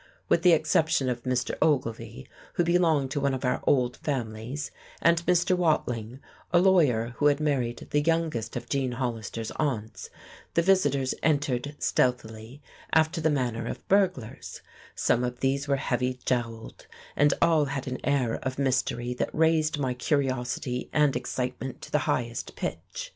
[0.29, 1.55] With the exception of Mr.
[1.61, 5.55] Ogilvy, who belonged to one of our old families, and Mr.
[5.55, 6.19] Watling,
[6.51, 10.09] a lawyer who had married the youngest of Gene Hollister's aunts,
[10.55, 14.63] the visitors entered stealthily, after the manner of burglars;
[14.95, 19.77] some of these were heavy jowled, and all had an air of mystery that raised
[19.77, 23.09] my curiosity and excitement to the highest pitch.